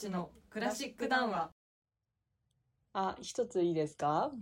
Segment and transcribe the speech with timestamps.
[0.00, 1.50] ちのクラシック談話
[2.94, 4.32] あ、一ついいですか？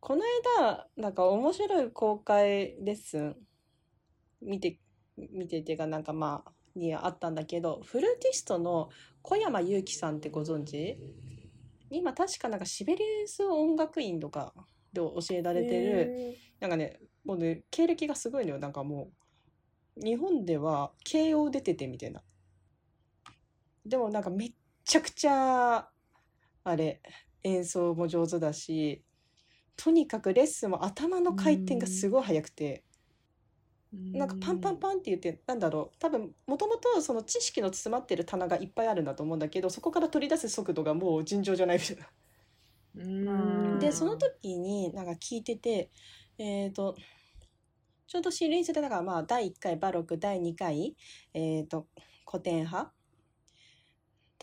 [0.00, 0.22] この
[0.58, 3.36] 間、なんか面白い公開レッスン
[4.42, 4.80] 見て、
[5.16, 8.88] 見てっていうかなんかまあ、にあったんだけど、フルーティストの
[9.22, 10.98] 小山祐希さんってご存知？
[11.90, 14.52] 今確かなんかシベリウス音楽院とか
[14.92, 18.58] で教えられてる、なんかね、もうね、経歴がすごいのよ。
[18.58, 19.12] なんかも
[19.96, 22.22] う、日本では慶応出ててみたいな。
[23.86, 24.52] でもなんかめっ
[24.84, 25.88] ちゃくちゃ、
[26.64, 27.00] あれ、
[27.42, 29.02] 演奏も上手だし、
[29.76, 32.84] とにかくレッスンも頭の回転がすごい速くて、
[33.92, 42.10] なんかパンパンパンって言って、なんだろう、多分もともとその知識の詰まってる棚がいっぱいあるんだと思うんだけど、そこから取り出す速度がもう尋常じゃないみたいな。
[42.96, 45.90] うんで、その時になんか聞いてて、
[46.38, 46.96] えっ、と、
[48.06, 50.96] ちょうどシリーズで、だからまあ、第1回バロック、第2回、
[51.32, 51.86] えっ、と、
[52.28, 52.92] 古典派。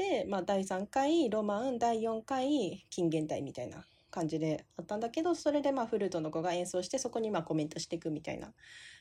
[0.00, 8.54] で、まあ、第3回ロマン、第4回近現代みたいな感じであったんだけど、それでまあ、フルートの子が演奏して、そこにまあ、コメントしていくみたいな。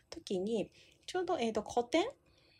[0.09, 0.69] 時に、
[1.05, 2.05] ちょうど、えっ、と、古典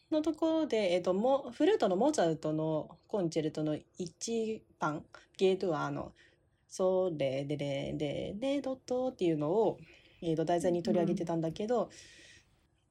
[0.10, 5.04] のところで、えっ、と、も、フルートのモーツァルトのコンチェルトの1番、
[5.36, 6.14] ゲートはあの、
[6.70, 9.80] ソレレレレレドットっていうのを、
[10.22, 11.90] えー、と題材に取り上げてたんだけど、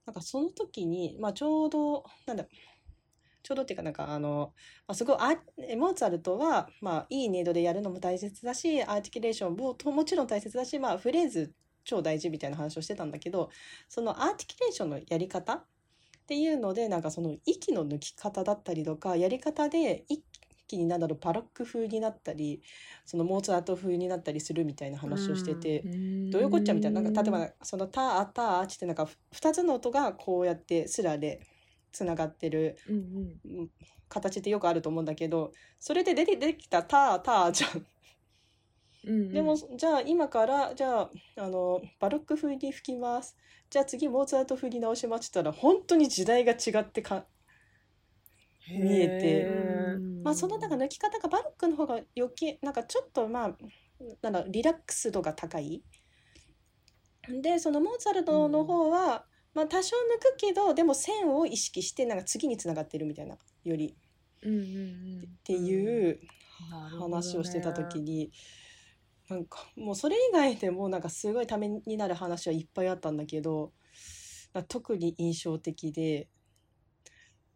[0.04, 2.44] なんかその時に、まあ、ちょうどなんだ
[3.48, 4.52] ちょうどっていうかなんかあの、
[4.86, 5.28] まあ、すごいあ
[5.78, 13.48] モーツァルトは、まあ、いい音色でやるのも大切だしアーティキュレーションもともちろん大切だし、まあ、フレーズ超大事みたいな話をしてたんだけど
[13.88, 15.64] そのアーティキュレーションのやり方っ
[16.26, 20.22] ていうのでなんかその息の抜き方だったりとかやり方で一
[20.66, 22.60] 気になんだろうバロック風になったり
[23.06, 25.80] そのモーツァルト風になったりするみたいな話をしてて、
[26.30, 27.00] どういうこっちゃみたいな。
[27.00, 31.40] なんか例えばその「ターター」ってなんか2つの音がこうやってスラで
[31.92, 32.76] つながってる
[34.08, 37.86] 形ってよくあると思うんだけどそれで出て出てきた「ターター」じゃん。
[39.04, 39.32] うんうん。
[39.32, 43.36] でもじゃあ今からじゃああのバロック風に吹きます。
[43.70, 47.26] じゃあ次モーツァルト風に直しますって言ったら本当に時代が違ってか
[48.70, 49.46] 見えて。
[50.24, 53.56] まあそのなんか抜き方がバロックの方が余計なんかちょっとまあ
[54.22, 55.82] なんだろうリラックス度が高い。
[57.42, 63.96] でそのモーツァルトの方は、まあ多少抜くけどでも線を意識してなんか次につながってるみたいなより。
[64.42, 65.24] うんうんうん。
[65.24, 66.20] っていう
[66.98, 68.30] 話をしてた時に、
[69.28, 73.72] なんかもうそれ以外でもなんかすごいためになる話はいっぱいあったんだけど
[74.68, 76.28] 特に印象的で、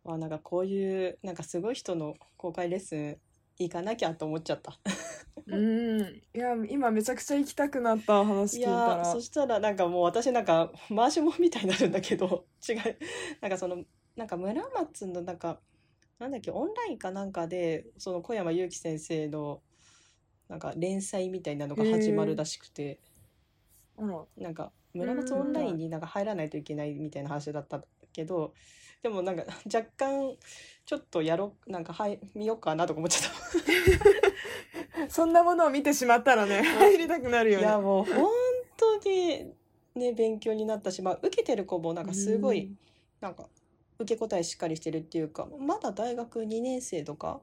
[0.04, 3.16] あ、なんかこういうなんかすごい人の公開レッスン
[3.58, 4.78] 行かなきゃと思っちゃった。
[5.46, 6.00] うん。
[6.34, 12.76] いや今めちゃくちゃ行きたくなった話聞いたいやーらそしたらなんかもう私なんか回し物みたいになるんだけど 違う。
[13.40, 13.84] なんかその
[14.16, 15.60] なんか村松のなんか
[16.18, 19.62] なんだっけオンラインかなんかでその小山祐希先生の
[20.48, 23.00] なんか連載みたいなのが始まるらしくて。
[23.96, 27.82] あらなんか村松オンラインになんか入らないといけないみたいな話だった
[28.12, 28.54] けど
[29.02, 30.36] でもなんか若干
[30.84, 33.38] ちょっとやろうなんかはい見ようかなとか思っちゃった。
[35.12, 37.66] そんなものを見てしまったらね入りたくなるよね。
[37.66, 38.30] いやもう本
[38.78, 39.52] 当に
[39.94, 42.72] ね勉強になったし、まあ、受けてる子もなんかすごい
[43.20, 43.44] なんか
[43.98, 47.42] 受け答えしっかりしてるっていうかまだ大学2年生とか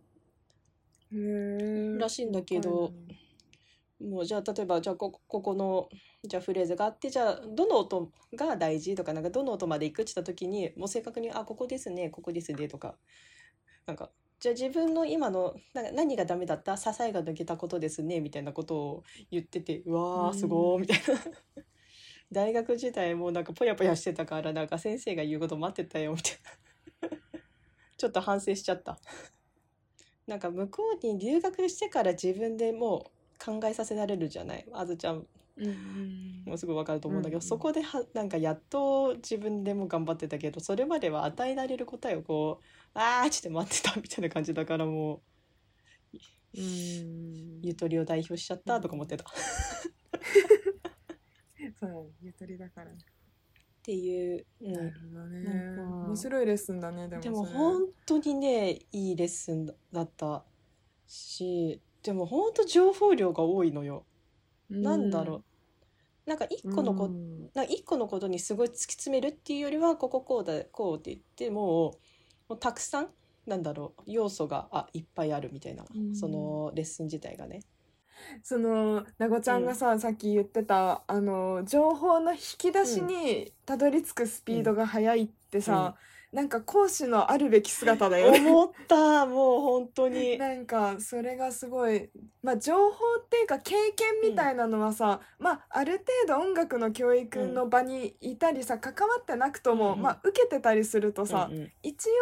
[1.11, 2.91] らしいんだけど
[4.01, 5.89] もうじゃあ例えばじゃあこここの
[6.23, 12.95] じゃあフレーズがあってじゃあどの音が大事とかなんかどの音までいくって言った時にもう正確に「あここですねここですね」とか
[13.85, 14.09] なんか
[14.39, 16.77] じゃあ自分の今のな何がダメだった？
[16.77, 21.21] 支えが抜けたことですねみたいなことを言っててうわーすごーみたいな。
[22.31, 26.33] 大学時代もなんかぽやぽやしてたからなんか先生が言うこと待ってたよみたい
[27.09, 27.09] な。
[27.97, 28.99] ちょっと反省しちゃった。
[30.27, 33.11] なんか向こうに留学してから自分でも
[33.41, 34.65] う考えさせられるじゃない？
[34.71, 35.27] あずちゃん
[36.45, 37.47] もうすぐ分かると思うんだけど、うんうん。
[37.47, 45.21] そこではなんかやっと自分でも頑張ってたけどそれまでは与えられる答えをこうあーっつって待ってたみたいな感じだからも
[46.55, 47.61] ううん。
[47.61, 49.27] ゆとりを代表しちゃったとか思ってた、っ
[51.79, 52.91] そうゆとりだから。
[52.91, 52.97] ね
[53.81, 54.73] ていう、うん。
[54.73, 55.49] なるほどね。
[56.07, 60.43] 面白いレッスンだねでもでも本当にねいいレッスンだった
[61.07, 64.05] しでも本当情報量が多いのよ、
[64.69, 66.29] なんだろう。
[66.29, 67.49] なんか一個のこ、うん。
[67.53, 71.89] なんか一個のことにすごい突き詰めるっていうよりはこここうだこうって言っても
[72.49, 73.09] うもうたくさん
[73.47, 76.15] なんだろう要素があいっぱいあるみたいな、うん。
[76.15, 77.61] そのレッスン自体がね。
[78.43, 85.95] そのなごちゃんがさ、さっき言ってたあの情報の引き出しにたどり着くスピードが速いってさ、
[86.31, 88.39] なんか講師のあるべき姿だよね。
[88.39, 90.37] 思ったもう本当に。
[90.39, 92.11] なんかそれがすごい。
[92.43, 99.93] まあ情報っていうか経験みたいなのはさ、まあある程度音楽の教育の場にいたりさ関わってなくとも、うん。
[99.93, 102.13] うんまあ受けてたりするとさ、うん一応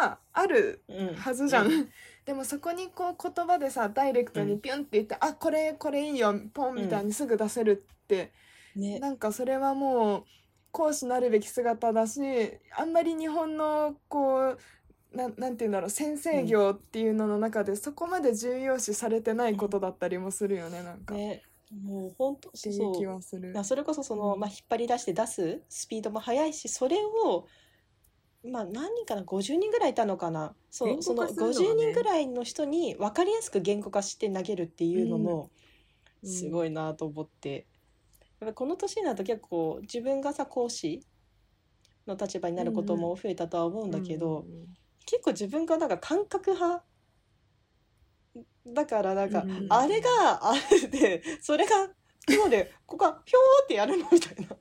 [0.00, 1.70] まああるうんうんはずじゃん、う
[2.26, 8.32] でもそこにこう言葉でさダイレクトにピュンって言って「あこれこれいいよポン」みたいにすぐ出せるって、
[8.74, 8.98] ね。
[8.98, 10.24] なんかそれはもう
[10.72, 12.20] 講師のあるべき姿だし
[12.76, 14.58] あんまり日本のこう
[15.16, 21.14] ななんて言うんだろう先生業っていうのの中でそこまで重要視されてないことだったりもするよねなんか。
[21.14, 21.42] っね。
[21.84, 22.94] もう本当そう。
[22.96, 23.52] 気はする。
[23.52, 23.64] いや。
[23.64, 24.40] それこそその、うん。
[24.40, 27.46] まあ、引っ張り出して出すスピードも速いしそれを
[28.44, 30.54] まあ何人かな50人ぐらいいたのかな。
[30.70, 31.66] そうその化するのがね。
[31.66, 35.50] 50人ぐらいの人に分かりやすく言語化して投げるっていうのも
[36.22, 36.30] うん。
[36.30, 37.66] すごいなと思って、
[38.42, 41.06] やっぱこの年になると結構自分がさ講師
[42.08, 44.44] の立場になることも増えたとは思うんだけど、
[45.06, 46.84] 結構自分がなんか感覚派？
[48.66, 50.08] だからなんか、あれが
[50.42, 51.88] あれでそれが
[52.28, 54.56] 今でここがひょーってやるのみたいな。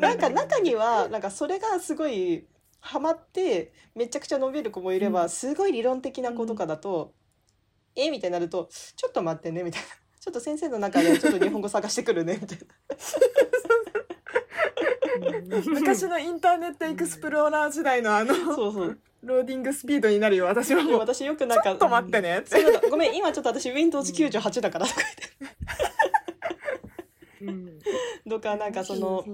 [0.00, 2.46] なんか中にはなんかそれがすごい
[2.80, 5.28] ハマってめちゃくちゃ伸びる子もいれば、うん。
[5.28, 7.12] すごい理論的な子とかだと、
[7.94, 8.10] え？
[8.10, 9.88] みたいになるとちょっと待ってねみたいな
[10.20, 12.66] ちょっと先生の中でちょっと日本語探してくるねみたいな。
[15.64, 18.98] 昔のインターネットエクスプローラー時代のあのそうそう。
[19.22, 20.98] ローディングスピードになるよ私はもう。
[20.98, 22.38] 私よくなんかちょっと待ってね。
[22.38, 25.00] ってごめん今ちょっと私 Windows98 だからとか
[27.40, 27.80] 言って。
[28.40, 29.24] かなんかその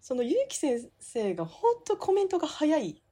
[0.00, 3.02] その結城先生が本当コメントが早い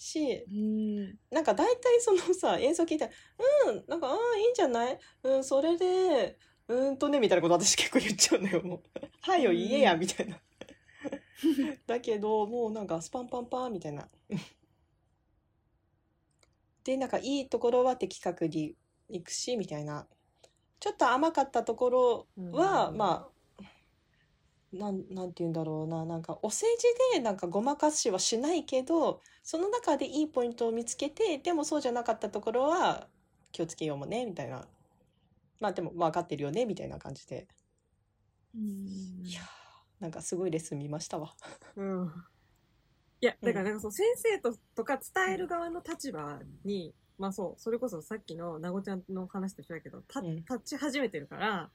[0.00, 1.18] しうん。
[1.30, 3.10] なんか大体そのさ演奏聞いて
[3.66, 4.98] 「うんなんかああいいんじゃない？
[5.22, 6.38] うんそれで
[6.68, 8.82] うーんとね」みたいなこと私結構言っちゃうのよもう
[9.20, 10.40] 「はいよ言えや」みたいな。
[11.86, 14.08] だけどもうなんかスパンパンパンみたいな。
[16.84, 18.74] でなんかいいところは的確に
[19.10, 20.06] いくしみたいな。
[20.80, 22.96] ちょっと甘かったところは、うん。
[22.96, 23.39] まあ
[24.72, 26.04] なんなんて言うんだろうな。
[26.04, 33.08] なんかお世辞でなんかごまかしはしないけどその中でいいポイントを見つけてでもそうじゃなかったところは
[33.52, 34.66] 気をつけようもねみたいな。
[35.60, 37.48] まあでも分かってるよねみたいな感じで。
[38.54, 39.44] いやー
[40.00, 41.34] なんかすごいレッスン見ましたわ。
[41.76, 42.12] うん。
[43.22, 50.36] いや、だからなんかそう、先生ととか伝える側の立場に、まあそう、それこそさっきのなごちゃんの話と一緒だけど、たうん。
[50.36, 51.70] 立ち始めてるから、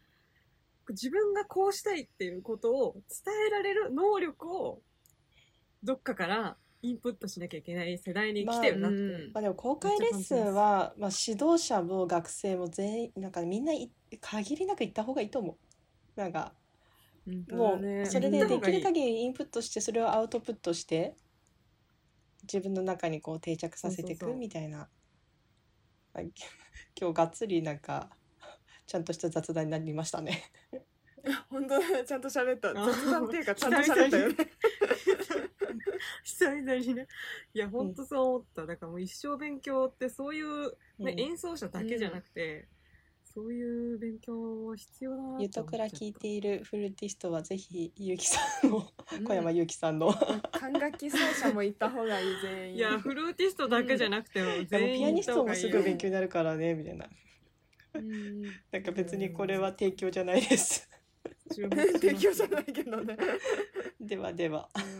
[0.94, 4.82] 自分がこうしたいっていうことを伝えられる能力を、
[5.84, 8.98] どっかからインプットしなきゃいけない世代に来てるなって。
[8.98, 13.92] まあうんまあでも公開レッスンは、まあ、指導者も学生も全員なんかみんない
[14.22, 16.20] 限りなく行った方がいいと思う。
[16.20, 16.54] なんか
[17.52, 21.16] もうそれでできる限りインプットしてそれをアウトプットして
[22.44, 24.88] 自分の中にこう定着させていくみたいな
[26.14, 26.22] あ
[27.00, 28.10] 今日がっつりなんか
[28.88, 30.44] ちゃんとした雑談になりましたね。
[31.50, 32.04] 本当だ。
[32.06, 32.70] ちゃんと喋った。
[32.70, 34.36] あ雑談っていうか ちゃんと喋ったよね。
[36.24, 37.08] 久々にね。
[37.54, 38.66] いや、ほんとそう思った。
[38.66, 41.20] だからもう一生勉強ってそういう、ねうん。
[41.20, 42.68] 演奏者だけじゃなくて、
[43.24, 46.60] そういう勉強必要だなゆとくら聞いている。
[46.60, 48.88] るフルーティストはぜひゆうきさんの
[49.26, 50.14] 小山ゆうきさんの。
[50.52, 52.76] 管楽器奏者も行った方がいい全員。
[52.76, 56.04] いや、フルーティストだけじゃなくても、全員ピアニストもすぐ勉強。
[56.04, 57.06] 強になるからねみたいな。
[57.06, 57.25] うん
[58.72, 60.90] なんか別にこれは提供じゃないです。
[61.54, 63.18] 注目してます適応じゃないけどね。
[64.00, 64.70] ではでは。
[64.76, 64.95] うん